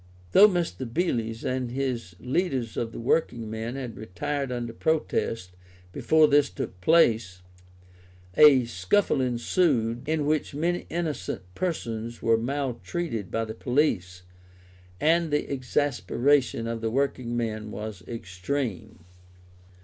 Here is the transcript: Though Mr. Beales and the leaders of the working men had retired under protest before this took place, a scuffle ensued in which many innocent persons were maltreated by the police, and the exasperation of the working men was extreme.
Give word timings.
Though 0.31 0.47
Mr. 0.47 0.91
Beales 0.91 1.45
and 1.45 1.69
the 1.69 2.03
leaders 2.19 2.75
of 2.75 2.91
the 2.91 2.99
working 2.99 3.51
men 3.51 3.75
had 3.75 3.95
retired 3.97 4.51
under 4.51 4.73
protest 4.73 5.51
before 5.91 6.27
this 6.27 6.49
took 6.49 6.81
place, 6.81 7.43
a 8.35 8.65
scuffle 8.65 9.21
ensued 9.21 10.01
in 10.09 10.25
which 10.25 10.55
many 10.55 10.87
innocent 10.89 11.43
persons 11.53 12.19
were 12.19 12.39
maltreated 12.39 13.29
by 13.29 13.45
the 13.45 13.53
police, 13.53 14.23
and 14.99 15.29
the 15.29 15.47
exasperation 15.53 16.65
of 16.65 16.81
the 16.81 16.89
working 16.89 17.37
men 17.37 17.69
was 17.69 18.01
extreme. 18.07 19.05